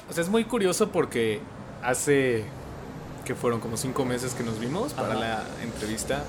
O 0.09 0.15
sea, 0.15 0.23
es 0.23 0.31
muy 0.31 0.45
curioso 0.47 0.89
porque 0.89 1.41
hace 1.83 2.45
que 3.27 3.35
fueron 3.35 3.61
como 3.61 3.77
cinco 3.77 4.07
meses 4.07 4.33
que 4.33 4.43
nos 4.43 4.59
vimos 4.59 4.95
para 4.95 5.15
la 5.15 5.45
entrevista. 5.63 6.25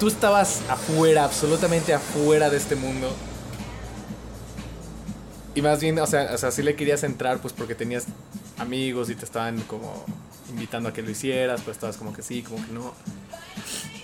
Tú 0.00 0.08
estabas 0.08 0.62
afuera, 0.70 1.24
absolutamente 1.24 1.92
afuera 1.92 2.48
de 2.48 2.56
este 2.56 2.74
mundo. 2.74 3.14
Y 5.54 5.60
más 5.60 5.78
bien, 5.80 5.98
o 5.98 6.06
sea, 6.06 6.30
o 6.32 6.38
sea, 6.38 6.50
sí 6.50 6.62
le 6.62 6.74
querías 6.74 7.02
entrar 7.02 7.36
pues 7.40 7.52
porque 7.52 7.74
tenías 7.74 8.06
amigos 8.62 9.10
y 9.10 9.14
te 9.14 9.24
estaban 9.24 9.60
como 9.62 10.04
invitando 10.50 10.88
a 10.88 10.92
que 10.92 11.02
lo 11.02 11.10
hicieras, 11.10 11.60
pues 11.62 11.76
estabas 11.76 11.96
como 11.96 12.12
que 12.12 12.22
sí, 12.22 12.42
como 12.42 12.64
que 12.64 12.72
no. 12.72 12.94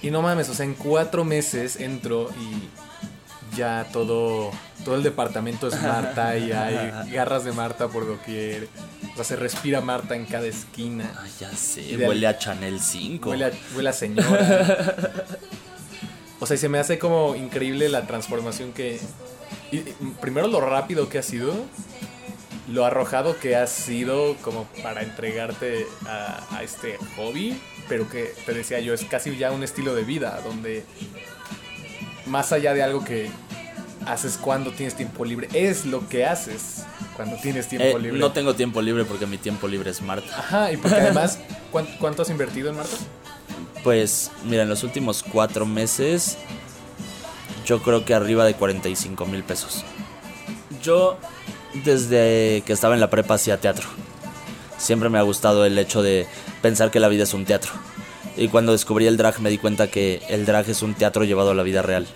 Y 0.03 0.11
no 0.11 0.23
mames, 0.23 0.49
o 0.49 0.55
sea, 0.55 0.65
en 0.65 0.75
cuatro 0.75 1.25
meses 1.25 1.77
entro 1.77 2.31
y 2.41 3.57
ya 3.57 3.87
todo, 3.93 4.51
todo 4.85 4.95
el 4.95 5.03
departamento 5.03 5.69
es 5.69 5.83
Marta 5.83 6.37
y 6.37 6.53
hay 6.53 7.11
garras 7.13 7.45
de 7.45 7.53
Marta 7.53 7.89
por 7.89 8.07
doquier. 8.07 8.69
O 9.13 9.17
sea, 9.17 9.25
se 9.25 9.37
respira 9.37 9.81
Marta 9.81 10.15
en 10.15 10.27
cada 10.27 10.47
esquina. 10.47 11.13
Ay, 11.21 11.31
ya 11.41 11.51
sé, 11.53 11.97
huele 11.97 12.27
a 12.27 12.39
Chanel 12.39 12.81
5. 12.81 13.29
Huele 13.31 13.47
a, 13.47 13.53
huele 13.75 13.89
a 13.89 13.93
señora. 13.93 14.97
o 16.41 16.47
sea, 16.47 16.55
y 16.55 16.59
se 16.59 16.69
me 16.69 16.79
hace 16.79 16.99
como 16.99 17.35
increíble 17.35 17.89
la 17.89 18.07
transformación 18.07 18.73
que... 18.73 19.01
y 19.73 19.79
primero 20.21 20.47
lo 20.47 20.61
rápido 20.61 21.09
que 21.09 21.19
ha 21.19 21.23
sido, 21.23 21.53
lo 22.69 22.85
arrojado 22.85 23.39
que 23.39 23.57
has 23.57 23.71
sido 23.71 24.37
como 24.43 24.65
para 24.83 25.03
entregarte 25.03 25.87
a, 26.07 26.45
a 26.57 26.63
este 26.63 26.99
hobby, 27.17 27.59
pero 27.89 28.09
que 28.09 28.33
te 28.45 28.53
decía 28.53 28.79
yo, 28.81 28.93
es 28.95 29.05
casi 29.05 29.37
ya 29.37 29.51
un 29.53 29.63
estilo 29.65 29.95
de 29.95 30.05
vida, 30.05 30.41
donde 30.45 30.85
más 32.27 32.53
allá 32.53 32.75
de 32.75 32.83
algo 32.83 33.05
que 33.05 33.31
haces 34.07 34.37
cuando 34.39 34.71
tienes 34.73 34.95
tiempo 34.95 35.25
libre, 35.25 35.49
es 35.55 35.85
lo 35.87 36.09
que 36.09 36.25
haces 36.27 36.85
cuando 37.17 37.37
tienes 37.37 37.69
tiempo 37.69 37.99
Eh, 37.99 38.01
libre. 38.01 38.19
no 38.19 38.33
tengo 38.33 38.55
tiempo 38.55 38.81
libre 38.83 39.05
porque 39.05 39.27
mi 39.27 39.39
tiempo 39.39 39.67
libre 39.67 39.91
es 39.91 40.01
Marta. 40.03 40.39
Ajá, 40.39 40.73
y 40.73 40.77
porque 40.77 40.97
además, 41.01 41.39
¿cuán- 41.73 41.89
¿cuánto 41.99 42.23
has 42.23 42.31
invertido 42.31 42.71
en 42.71 42.77
Marta? 42.77 42.97
Pues 43.83 44.31
mira, 44.45 44.63
en 44.65 44.69
los 44.69 44.83
últimos 44.83 45.23
cuatro 45.23 45.65
meses 45.67 46.37
yo 47.65 47.83
creo 47.83 48.05
que 48.05 48.15
arriba 48.15 48.45
de 48.45 48.55
45 48.55 49.27
mil 49.27 49.43
pesos. 49.43 49.85
Yo 50.83 51.19
desde 51.75 52.63
que 52.67 52.73
estaba 52.73 52.95
en 52.95 53.01
la 53.01 53.11
prepa 53.11 53.35
hacía 53.35 53.61
teatro. 53.61 53.89
Siempre 54.79 55.09
me 55.09 55.19
ha 55.19 55.23
gustado 55.23 55.65
el 55.65 55.79
hecho 55.79 56.03
de 56.03 56.27
pensar 56.63 56.91
que 56.91 57.01
la 57.01 57.09
vida 57.09 57.25
es 57.25 57.35
un 57.35 57.45
teatro. 57.45 57.73
Y 58.37 58.49
cuando 58.49 58.73
descubrí 58.73 59.07
el 59.07 59.17
drag 59.17 59.41
me 59.41 59.51
di 59.51 59.59
cuenta 59.59 59.89
que 59.89 60.23
el 60.29 60.47
drag 60.47 60.69
es 60.71 60.83
un 60.83 60.95
teatro 60.95 61.25
llevado 61.25 61.51
a 61.51 61.55
la 61.55 61.63
vida 61.63 61.83
real. 61.83 62.07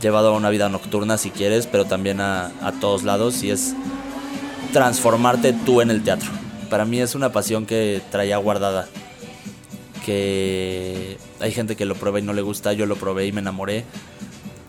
Llevado 0.00 0.28
a 0.28 0.36
una 0.36 0.50
vida 0.50 0.68
nocturna 0.68 1.18
si 1.18 1.30
quieres, 1.30 1.66
pero 1.66 1.84
también 1.84 2.20
a, 2.20 2.52
a 2.62 2.72
todos 2.80 3.02
lados 3.02 3.42
y 3.42 3.50
es 3.50 3.74
transformarte 4.72 5.52
tú 5.52 5.80
en 5.80 5.90
el 5.90 6.02
teatro. 6.02 6.30
Para 6.70 6.84
mí 6.84 7.00
es 7.00 7.14
una 7.14 7.32
pasión 7.32 7.66
que 7.66 8.00
traía 8.10 8.36
guardada 8.36 8.88
que 10.06 11.18
hay 11.40 11.50
gente 11.50 11.74
que 11.74 11.84
lo 11.84 11.96
prueba 11.96 12.20
y 12.20 12.22
no 12.22 12.32
le 12.32 12.40
gusta, 12.40 12.72
yo 12.72 12.86
lo 12.86 12.94
probé 12.94 13.26
y 13.26 13.32
me 13.32 13.40
enamoré 13.40 13.84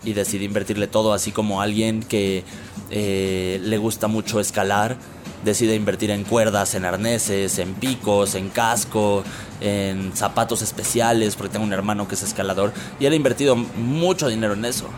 y 0.04 0.12
decidí 0.12 0.44
invertirle 0.44 0.86
todo, 0.86 1.12
así 1.12 1.32
como 1.32 1.60
alguien 1.60 2.02
que 2.02 2.44
eh, 2.90 3.60
le 3.62 3.78
gusta 3.78 4.08
mucho 4.08 4.40
escalar, 4.40 4.96
decide 5.44 5.74
invertir 5.74 6.10
en 6.10 6.24
cuerdas, 6.24 6.74
en 6.74 6.84
arneses, 6.84 7.58
en 7.58 7.74
picos, 7.74 8.34
en 8.34 8.48
casco, 8.48 9.24
en 9.60 10.12
zapatos 10.16 10.62
especiales, 10.62 11.36
porque 11.36 11.52
tengo 11.52 11.64
un 11.64 11.72
hermano 11.72 12.08
que 12.08 12.14
es 12.14 12.22
escalador 12.22 12.72
y 12.98 13.06
él 13.06 13.12
ha 13.12 13.16
invertido 13.16 13.56
mucho 13.56 14.28
dinero 14.28 14.54
en 14.54 14.64
eso. 14.64 14.88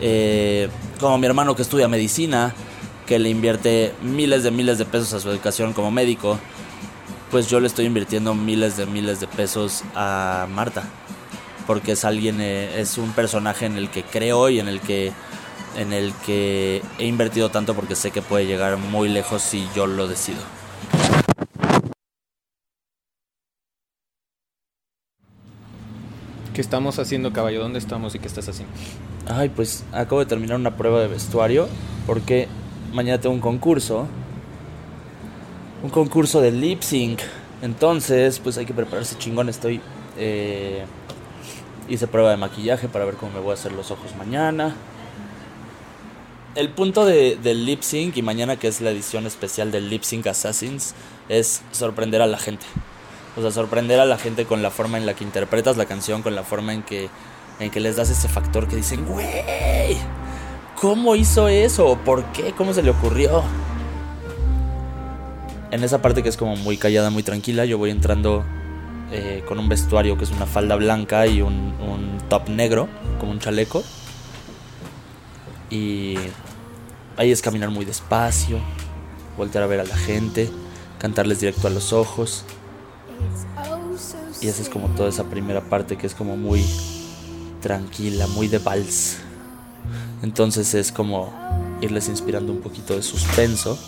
Eh, 0.00 0.68
como 1.00 1.18
mi 1.18 1.26
hermano 1.26 1.54
que 1.56 1.62
estudia 1.62 1.88
medicina, 1.88 2.54
que 3.06 3.18
le 3.18 3.28
invierte 3.28 3.92
miles 4.02 4.42
de 4.42 4.50
miles 4.50 4.78
de 4.78 4.84
pesos 4.84 5.12
a 5.12 5.20
su 5.20 5.30
educación 5.30 5.72
como 5.72 5.90
médico, 5.90 6.38
pues 7.30 7.48
yo 7.48 7.60
le 7.60 7.66
estoy 7.66 7.86
invirtiendo 7.86 8.34
miles 8.34 8.76
de 8.76 8.86
miles 8.86 9.20
de 9.20 9.26
pesos 9.26 9.82
a 9.94 10.46
Marta. 10.50 10.84
Porque 11.66 11.92
es 11.92 12.04
alguien, 12.04 12.40
eh, 12.40 12.80
es 12.80 12.98
un 12.98 13.12
personaje 13.12 13.66
en 13.66 13.76
el 13.76 13.90
que 13.90 14.02
creo 14.02 14.48
y 14.50 14.60
en 14.60 14.68
el 14.68 14.80
que, 14.80 15.12
en 15.76 15.92
el 15.92 16.12
que 16.26 16.82
he 16.98 17.06
invertido 17.06 17.50
tanto 17.50 17.74
porque 17.74 17.96
sé 17.96 18.10
que 18.10 18.22
puede 18.22 18.46
llegar 18.46 18.76
muy 18.76 19.08
lejos 19.08 19.42
si 19.42 19.66
yo 19.74 19.86
lo 19.86 20.06
decido. 20.06 20.40
¿Qué 26.52 26.60
estamos 26.60 26.98
haciendo, 27.00 27.32
caballo? 27.32 27.60
¿Dónde 27.60 27.80
estamos 27.80 28.14
y 28.14 28.20
qué 28.20 28.28
estás 28.28 28.48
haciendo? 28.48 28.72
Ay, 29.26 29.48
pues 29.48 29.84
acabo 29.92 30.20
de 30.20 30.26
terminar 30.26 30.56
una 30.56 30.76
prueba 30.76 31.00
de 31.00 31.08
vestuario 31.08 31.68
porque 32.06 32.46
mañana 32.92 33.20
tengo 33.20 33.34
un 33.34 33.40
concurso. 33.40 34.06
Un 35.82 35.90
concurso 35.90 36.40
de 36.40 36.52
lip 36.52 36.82
sync. 36.82 37.20
Entonces, 37.60 38.38
pues 38.38 38.56
hay 38.56 38.66
que 38.66 38.74
prepararse 38.74 39.16
chingón. 39.18 39.48
Estoy. 39.48 39.80
eh, 40.16 40.84
hice 41.88 42.06
prueba 42.06 42.30
de 42.30 42.36
maquillaje 42.36 42.88
para 42.88 43.04
ver 43.04 43.14
cómo 43.14 43.32
me 43.32 43.40
voy 43.40 43.52
a 43.52 43.54
hacer 43.54 43.72
los 43.72 43.90
ojos 43.90 44.14
mañana. 44.16 44.74
El 46.54 46.70
punto 46.70 47.04
de, 47.04 47.36
del 47.36 47.66
lip 47.66 47.82
sync 47.82 48.16
y 48.16 48.22
mañana 48.22 48.56
que 48.56 48.68
es 48.68 48.80
la 48.80 48.90
edición 48.90 49.26
especial 49.26 49.72
del 49.72 49.90
Lip 49.90 50.04
Sync 50.04 50.26
Assassins 50.28 50.94
es 51.28 51.62
sorprender 51.72 52.22
a 52.22 52.26
la 52.26 52.38
gente. 52.38 52.64
O 53.36 53.42
sea, 53.42 53.50
sorprender 53.50 53.98
a 53.98 54.04
la 54.04 54.18
gente 54.18 54.44
con 54.44 54.62
la 54.62 54.70
forma 54.70 54.96
en 54.96 55.06
la 55.06 55.14
que 55.14 55.24
interpretas 55.24 55.76
la 55.76 55.86
canción, 55.86 56.22
con 56.22 56.36
la 56.36 56.44
forma 56.44 56.72
en 56.72 56.84
que, 56.84 57.08
en 57.58 57.70
que 57.70 57.80
les 57.80 57.96
das 57.96 58.10
ese 58.10 58.28
factor 58.28 58.68
que 58.68 58.76
dicen, 58.76 59.04
güey, 59.04 59.96
¿cómo 60.80 61.16
hizo 61.16 61.48
eso? 61.48 61.98
¿Por 62.04 62.24
qué? 62.26 62.52
¿Cómo 62.52 62.72
se 62.72 62.82
le 62.82 62.90
ocurrió? 62.90 63.42
En 65.72 65.82
esa 65.82 66.00
parte 66.00 66.22
que 66.22 66.28
es 66.28 66.36
como 66.36 66.54
muy 66.54 66.76
callada, 66.76 67.10
muy 67.10 67.24
tranquila, 67.24 67.64
yo 67.64 67.78
voy 67.78 67.90
entrando 67.90 68.44
eh, 69.12 69.44
con 69.46 69.58
un 69.58 69.68
vestuario 69.68 70.16
que 70.16 70.24
es 70.24 70.30
una 70.30 70.46
falda 70.46 70.76
blanca 70.76 71.26
y 71.26 71.42
un, 71.42 71.74
un 71.80 72.18
top 72.28 72.48
negro, 72.48 72.88
como 73.18 73.32
un 73.32 73.38
chaleco. 73.38 73.82
Y 75.70 76.16
ahí 77.16 77.30
es 77.30 77.42
caminar 77.42 77.70
muy 77.70 77.84
despacio, 77.84 78.58
voltear 79.36 79.64
a 79.64 79.66
ver 79.66 79.80
a 79.80 79.84
la 79.84 79.96
gente, 79.96 80.50
cantarles 80.98 81.40
directo 81.40 81.66
a 81.66 81.70
los 81.70 81.92
ojos. 81.92 82.44
Y 84.40 84.48
esa 84.48 84.62
es 84.62 84.68
como 84.68 84.88
toda 84.88 85.08
esa 85.08 85.24
primera 85.24 85.62
parte 85.62 85.96
que 85.96 86.06
es 86.06 86.14
como 86.14 86.36
muy 86.36 86.64
tranquila, 87.60 88.26
muy 88.26 88.48
de 88.48 88.58
vals. 88.58 89.18
Entonces 90.22 90.74
es 90.74 90.92
como 90.92 91.32
irles 91.80 92.08
inspirando 92.08 92.52
un 92.52 92.60
poquito 92.60 92.94
de 92.94 93.02
suspenso. 93.02 93.78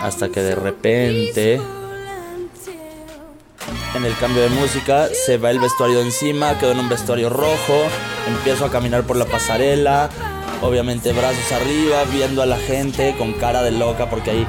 Hasta 0.00 0.30
que 0.30 0.40
de 0.40 0.54
repente, 0.54 1.60
en 3.94 4.04
el 4.04 4.16
cambio 4.16 4.42
de 4.42 4.48
música, 4.50 5.08
se 5.12 5.36
va 5.36 5.50
el 5.50 5.58
vestuario 5.58 5.98
de 5.98 6.04
encima, 6.04 6.58
quedo 6.58 6.72
en 6.72 6.80
un 6.80 6.88
vestuario 6.88 7.28
rojo, 7.28 7.74
empiezo 8.28 8.64
a 8.64 8.70
caminar 8.70 9.02
por 9.02 9.16
la 9.16 9.24
pasarela, 9.24 10.08
obviamente 10.62 11.12
brazos 11.12 11.50
arriba, 11.52 12.04
viendo 12.12 12.42
a 12.42 12.46
la 12.46 12.58
gente 12.58 13.14
con 13.18 13.32
cara 13.32 13.62
de 13.62 13.72
loca 13.72 14.08
porque 14.08 14.30
ahí... 14.30 14.46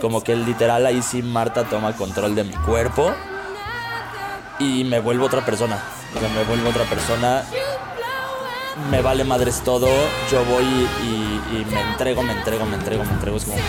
Como 0.00 0.22
que 0.22 0.32
el 0.32 0.44
literal 0.44 0.84
ahí 0.86 1.02
sí 1.02 1.22
Marta 1.22 1.64
toma 1.64 1.94
control 1.94 2.34
de 2.34 2.44
mi 2.44 2.52
cuerpo 2.52 3.12
y 4.58 4.84
me 4.84 5.00
vuelvo 5.00 5.26
otra 5.26 5.44
persona. 5.44 5.78
Me 6.14 6.44
vuelvo 6.44 6.68
otra 6.68 6.84
persona 6.84 7.42
me 8.90 9.00
vale 9.02 9.24
madres 9.24 9.62
todo. 9.62 9.88
Yo 10.30 10.44
voy 10.44 10.64
y, 10.64 11.56
y 11.56 11.66
me 11.70 11.80
entrego, 11.80 12.22
me 12.22 12.32
entrego, 12.32 12.64
me 12.66 12.76
entrego, 12.76 13.04
me 13.04 13.12
entrego. 13.12 13.36
Es 13.36 13.44
como 13.44 13.56
¡pum! 13.56 13.64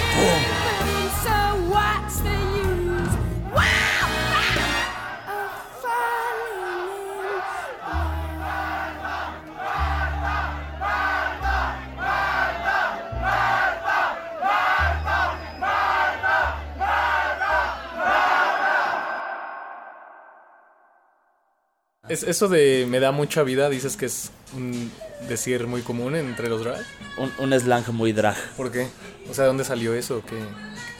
Eso 22.08 22.48
de 22.48 22.86
me 22.88 23.00
da 23.00 23.12
mucha 23.12 23.42
vida, 23.42 23.68
dices 23.70 23.98
que 23.98 24.06
es 24.06 24.32
un 24.54 24.92
decir 25.28 25.68
muy 25.68 25.82
común 25.82 26.16
entre 26.16 26.50
los 26.50 26.64
drag. 26.64 26.84
Un, 27.18 27.32
un 27.40 27.60
slang 27.60 27.92
muy 27.92 28.12
drag. 28.12 28.36
¿Por 28.56 28.72
qué? 28.72 28.88
O 29.30 29.34
sea, 29.34 29.44
¿de 29.44 29.48
dónde 29.48 29.64
salió 29.64 29.94
eso? 29.94 30.22
¿Qué, 30.28 30.38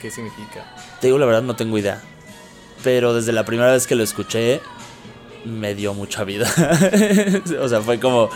qué 0.00 0.10
significa? 0.10 0.74
Te 1.00 1.08
digo 1.08 1.18
la 1.18 1.26
verdad, 1.26 1.42
no 1.42 1.56
tengo 1.56 1.78
idea. 1.78 2.02
Pero 2.82 3.14
desde 3.14 3.32
la 3.32 3.44
primera 3.44 3.72
vez 3.72 3.86
que 3.86 3.94
lo 3.94 4.02
escuché, 4.02 4.60
me 5.44 5.74
dio 5.74 5.94
mucha 5.94 6.24
vida. 6.24 6.48
o 7.60 7.68
sea, 7.68 7.80
fue 7.80 8.00
como. 8.00 8.30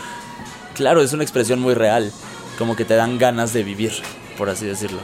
Claro, 0.75 1.01
es 1.01 1.13
una 1.13 1.23
expresión 1.23 1.59
muy 1.59 1.73
real. 1.73 2.11
Como 2.57 2.75
que 2.75 2.85
te 2.85 2.95
dan 2.95 3.17
ganas 3.17 3.53
de 3.53 3.63
vivir, 3.63 3.91
por 4.37 4.49
así 4.49 4.65
decirlo. 4.65 4.99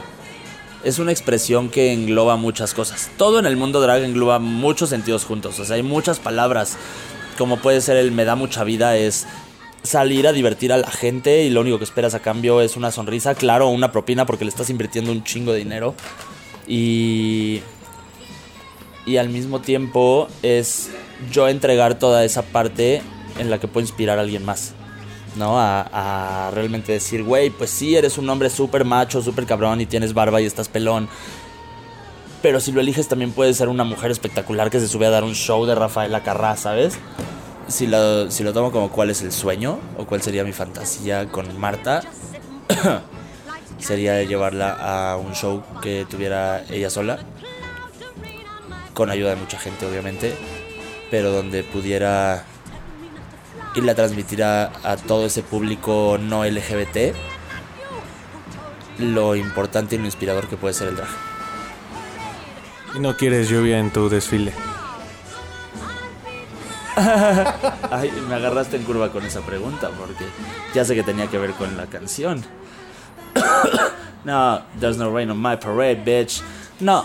Es 0.84 0.98
una 0.98 1.10
expresión 1.10 1.70
que 1.70 1.92
engloba 1.92 2.36
muchas 2.36 2.72
cosas. 2.72 3.10
Todo 3.16 3.38
en 3.38 3.46
el 3.46 3.56
mundo 3.56 3.80
drag 3.80 4.02
engloba 4.02 4.38
muchos 4.38 4.90
sentidos 4.90 5.24
juntos. 5.24 5.58
O 5.58 5.64
sea, 5.64 5.76
hay 5.76 5.82
muchas 5.82 6.18
palabras. 6.18 6.76
Como 7.36 7.58
puede 7.58 7.80
ser 7.80 7.96
el 7.96 8.10
me 8.10 8.24
da 8.24 8.34
mucha 8.36 8.64
vida, 8.64 8.96
es 8.96 9.26
salir 9.82 10.26
a 10.26 10.32
divertir 10.32 10.72
a 10.72 10.76
la 10.76 10.90
gente 10.90 11.44
y 11.44 11.50
lo 11.50 11.60
único 11.60 11.78
que 11.78 11.84
esperas 11.84 12.14
a 12.14 12.20
cambio 12.20 12.60
es 12.60 12.76
una 12.76 12.90
sonrisa, 12.90 13.34
claro, 13.34 13.68
una 13.68 13.92
propina 13.92 14.26
porque 14.26 14.44
le 14.44 14.50
estás 14.50 14.70
invirtiendo 14.70 15.12
un 15.12 15.24
chingo 15.24 15.52
de 15.52 15.58
dinero. 15.58 15.94
Y 16.66 17.62
y 19.08 19.16
al 19.16 19.30
mismo 19.30 19.60
tiempo 19.60 20.28
es 20.42 20.90
yo 21.32 21.48
entregar 21.48 21.98
toda 21.98 22.26
esa 22.26 22.42
parte 22.42 23.00
en 23.38 23.48
la 23.48 23.58
que 23.58 23.66
puedo 23.66 23.86
inspirar 23.86 24.18
a 24.18 24.20
alguien 24.20 24.44
más. 24.44 24.74
¿No? 25.34 25.54
A, 25.56 26.50
realmente 26.52 26.92
decir, 26.92 27.22
güey, 27.22 27.48
pues 27.48 27.70
sí, 27.70 27.96
eres 27.96 28.18
un 28.18 28.28
hombre 28.28 28.50
súper 28.50 28.84
macho, 28.84 29.22
súper 29.22 29.46
cabrón 29.46 29.80
y 29.80 29.86
tienes 29.86 30.12
barba 30.12 30.40
y 30.40 30.44
estás 30.44 30.68
pelón. 30.68 31.08
Pero 32.42 32.60
si 32.60 32.72
lo 32.72 32.80
eliges 32.80 33.08
también 33.08 33.32
puedes 33.32 33.56
ser 33.56 33.68
una 33.68 33.84
mujer 33.84 34.10
espectacular 34.10 34.68
que 34.70 34.80
se 34.80 34.88
sube 34.88 35.06
a 35.06 35.10
dar 35.10 35.24
un 35.24 35.34
show 35.34 35.64
de 35.64 35.74
Rafaela 35.74 36.22
Carrá, 36.22 36.56
¿sabes? 36.56 36.98
Si 37.68 37.86
lo, 37.86 38.30
si 38.30 38.44
lo 38.44 38.52
tomo 38.52 38.72
como 38.72 38.90
cuál 38.90 39.10
es 39.10 39.22
el 39.22 39.30
sueño 39.30 39.78
o 39.98 40.06
cuál 40.06 40.22
sería 40.22 40.42
mi 40.42 40.52
fantasía 40.52 41.28
con 41.28 41.58
Marta, 41.60 42.02
sería 43.78 44.22
llevarla 44.22 44.72
a 44.72 45.16
un 45.16 45.34
show 45.34 45.62
que 45.82 46.06
tuviera 46.08 46.64
ella 46.70 46.90
sola 46.90 47.18
con 48.94 49.10
ayuda 49.10 49.30
de 49.30 49.36
mucha 49.36 49.58
gente 49.58 49.86
obviamente, 49.86 50.34
pero 51.10 51.30
donde 51.30 51.62
pudiera 51.62 52.44
irle 53.76 53.92
a 53.92 53.94
transmitir 53.94 54.42
a, 54.42 54.72
a 54.82 54.96
todo 54.96 55.26
ese 55.26 55.42
público 55.42 56.18
no 56.20 56.44
LGBT 56.44 57.14
lo 58.98 59.36
importante 59.36 59.94
y 59.94 59.98
lo 59.98 60.06
inspirador 60.06 60.48
que 60.48 60.56
puede 60.56 60.74
ser 60.74 60.88
el 60.88 60.96
drag. 60.96 61.08
Y 62.96 62.98
no 62.98 63.16
quieres 63.16 63.48
lluvia 63.48 63.78
en 63.78 63.92
tu 63.92 64.08
desfile. 64.08 64.52
Ay, 67.90 68.10
me 68.28 68.34
agarraste 68.34 68.76
en 68.76 68.82
curva 68.84 69.10
con 69.10 69.24
esa 69.24 69.40
pregunta 69.40 69.90
porque 69.98 70.24
ya 70.74 70.84
sé 70.84 70.94
que 70.94 71.02
tenía 71.02 71.28
que 71.28 71.38
ver 71.38 71.52
con 71.52 71.76
la 71.76 71.86
canción. 71.86 72.44
no, 74.24 74.62
there's 74.80 74.96
no 74.96 75.10
rain 75.14 75.30
on 75.30 75.38
my 75.40 75.56
parade, 75.56 76.04
bitch. 76.04 76.42
No. 76.80 77.04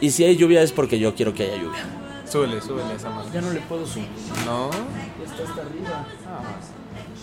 Y 0.00 0.10
si 0.10 0.24
hay 0.24 0.36
lluvia 0.36 0.62
es 0.62 0.72
porque 0.72 0.98
yo 0.98 1.14
quiero 1.14 1.34
que 1.34 1.44
haya 1.44 1.56
lluvia. 1.56 1.84
Súbele, 2.24 2.60
súbele 2.60 2.94
esa 2.94 3.10
mano. 3.10 3.28
Ya 3.32 3.40
no 3.40 3.50
le 3.50 3.60
puedo 3.60 3.84
subir. 3.86 4.08
No. 4.46 4.70
Ya 4.70 5.24
está 5.24 5.42
hasta 5.42 5.62
arriba. 5.62 6.06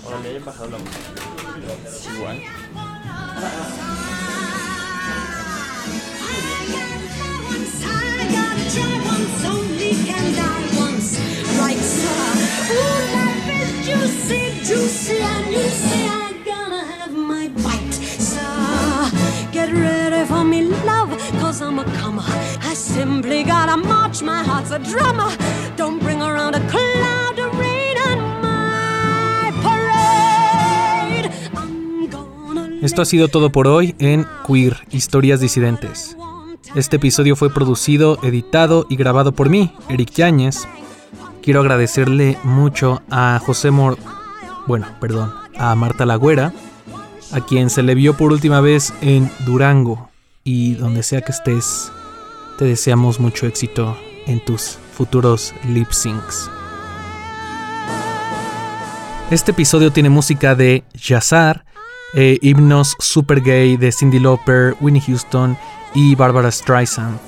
Ahora 0.05 0.19
le 0.21 0.35
he 0.35 0.39
bajado 0.39 0.69
la 0.69 0.77
música. 0.77 2.13
Igual. 2.15 2.41
Esto 32.81 33.01
ha 33.01 33.05
sido 33.05 33.27
todo 33.27 33.51
por 33.51 33.67
hoy 33.67 33.95
en 33.99 34.25
Queer, 34.47 34.87
Historias 34.91 35.39
Disidentes. 35.39 36.15
Este 36.75 36.97
episodio 36.97 37.35
fue 37.35 37.53
producido, 37.53 38.19
editado 38.23 38.85
y 38.89 38.95
grabado 38.95 39.31
por 39.31 39.49
mí, 39.49 39.73
Eric 39.89 40.11
Yáñez. 40.11 40.67
Quiero 41.41 41.61
agradecerle 41.61 42.37
mucho 42.43 43.01
a 43.09 43.41
José 43.45 43.71
Mor... 43.71 43.97
Bueno, 44.67 44.87
perdón, 44.99 45.33
a 45.57 45.73
Marta 45.75 46.05
Lagüera, 46.05 46.53
a 47.31 47.41
quien 47.41 47.69
se 47.69 47.83
le 47.83 47.95
vio 47.95 48.15
por 48.15 48.31
última 48.31 48.61
vez 48.61 48.93
en 49.01 49.29
Durango. 49.45 50.09
Y 50.49 50.75
donde 50.75 51.03
sea 51.03 51.19
que 51.19 51.33
estés, 51.33 51.91
te 52.57 52.63
deseamos 52.63 53.19
mucho 53.19 53.47
éxito 53.47 53.97
en 54.27 54.39
tus 54.39 54.79
futuros 54.93 55.53
lip 55.67 55.91
syncs. 55.91 56.49
Este 59.29 59.51
episodio 59.51 59.91
tiene 59.91 60.09
música 60.09 60.55
de 60.55 60.85
Yazar, 60.93 61.65
eh, 62.13 62.37
himnos 62.41 62.95
super 62.97 63.41
gay 63.41 63.75
de 63.75 63.91
Cindy 63.91 64.19
Lauper, 64.19 64.77
Winnie 64.79 65.01
Houston 65.01 65.57
y 65.93 66.15
Barbara 66.15 66.49
Streisand. 66.49 67.19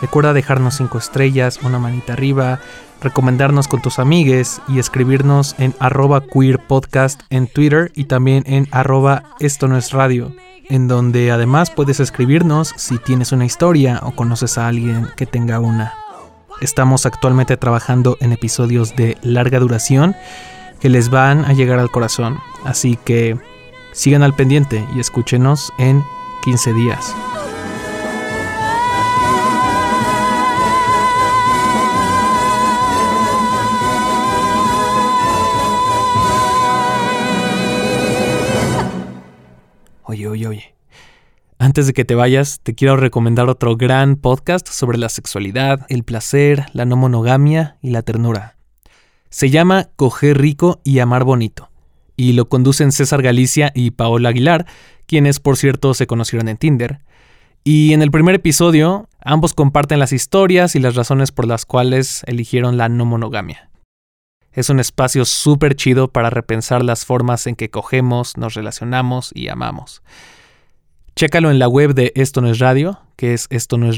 Recuerda 0.00 0.32
dejarnos 0.34 0.76
5 0.76 0.98
estrellas, 0.98 1.58
una 1.64 1.80
manita 1.80 2.12
arriba, 2.12 2.60
recomendarnos 3.00 3.68
con 3.68 3.82
tus 3.82 3.98
amigues 3.98 4.60
y 4.68 4.78
escribirnos 4.78 5.54
en 5.58 5.74
arroba 5.78 6.22
queer 6.22 6.58
podcast 6.58 7.20
en 7.30 7.46
Twitter 7.46 7.92
y 7.94 8.04
también 8.04 8.44
en 8.46 8.68
arroba 8.70 9.24
esto 9.40 9.68
no 9.68 9.76
es 9.76 9.92
radio, 9.92 10.32
en 10.68 10.88
donde 10.88 11.30
además 11.30 11.70
puedes 11.70 12.00
escribirnos 12.00 12.74
si 12.76 12.98
tienes 12.98 13.32
una 13.32 13.46
historia 13.46 14.00
o 14.02 14.12
conoces 14.12 14.58
a 14.58 14.68
alguien 14.68 15.08
que 15.16 15.26
tenga 15.26 15.60
una. 15.60 15.94
Estamos 16.60 17.06
actualmente 17.06 17.56
trabajando 17.56 18.16
en 18.20 18.32
episodios 18.32 18.96
de 18.96 19.16
larga 19.22 19.60
duración 19.60 20.16
que 20.80 20.88
les 20.88 21.10
van 21.10 21.44
a 21.44 21.52
llegar 21.52 21.78
al 21.78 21.90
corazón, 21.90 22.38
así 22.64 22.98
que 23.04 23.38
sigan 23.92 24.22
al 24.22 24.34
pendiente 24.34 24.84
y 24.94 25.00
escúchenos 25.00 25.72
en 25.78 26.02
15 26.44 26.72
días. 26.72 27.14
Antes 41.60 41.88
de 41.88 41.92
que 41.92 42.04
te 42.04 42.14
vayas, 42.14 42.60
te 42.62 42.76
quiero 42.76 42.96
recomendar 42.96 43.48
otro 43.48 43.76
gran 43.76 44.14
podcast 44.14 44.68
sobre 44.68 44.96
la 44.96 45.08
sexualidad, 45.08 45.86
el 45.88 46.04
placer, 46.04 46.66
la 46.72 46.84
no 46.84 46.96
monogamia 46.96 47.78
y 47.82 47.90
la 47.90 48.02
ternura. 48.02 48.56
Se 49.28 49.50
llama 49.50 49.88
Coger 49.96 50.38
rico 50.38 50.80
y 50.84 51.00
amar 51.00 51.24
bonito, 51.24 51.72
y 52.16 52.34
lo 52.34 52.48
conducen 52.48 52.92
César 52.92 53.22
Galicia 53.22 53.72
y 53.74 53.90
Paola 53.90 54.28
Aguilar, 54.28 54.66
quienes 55.06 55.40
por 55.40 55.56
cierto 55.56 55.94
se 55.94 56.06
conocieron 56.06 56.46
en 56.46 56.58
Tinder. 56.58 57.00
Y 57.64 57.92
en 57.92 58.02
el 58.02 58.12
primer 58.12 58.36
episodio, 58.36 59.08
ambos 59.20 59.52
comparten 59.52 59.98
las 59.98 60.12
historias 60.12 60.76
y 60.76 60.78
las 60.78 60.94
razones 60.94 61.32
por 61.32 61.48
las 61.48 61.66
cuales 61.66 62.22
eligieron 62.26 62.76
la 62.76 62.88
no 62.88 63.04
monogamia. 63.04 63.68
Es 64.52 64.70
un 64.70 64.78
espacio 64.78 65.24
súper 65.24 65.74
chido 65.74 66.12
para 66.12 66.30
repensar 66.30 66.84
las 66.84 67.04
formas 67.04 67.48
en 67.48 67.56
que 67.56 67.68
cogemos, 67.68 68.36
nos 68.36 68.54
relacionamos 68.54 69.32
y 69.34 69.48
amamos. 69.48 70.02
Chécalo 71.18 71.50
en 71.50 71.58
la 71.58 71.66
web 71.66 71.94
de 71.94 72.12
Esto 72.14 72.40
No 72.40 72.48
es 72.48 72.60
Radio, 72.60 73.00
que 73.16 73.34
es 73.34 73.48
esto 73.50 73.76
no 73.76 73.90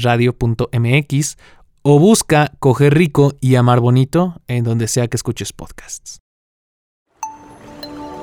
o 1.83 1.99
busca 1.99 2.51
Coger 2.57 2.95
Rico 2.95 3.35
y 3.39 3.53
Amar 3.53 3.79
Bonito 3.79 4.41
en 4.47 4.63
donde 4.63 4.87
sea 4.87 5.07
que 5.07 5.17
escuches 5.17 5.53
podcasts. 5.53 6.17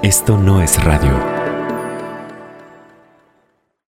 Esto 0.03 0.37
no 0.37 0.61
es 0.61 0.83
radio. 0.83 1.48